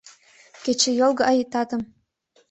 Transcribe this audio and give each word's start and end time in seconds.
Кечыйол 0.63 1.11
гае 1.19 1.43
татым 1.53 1.81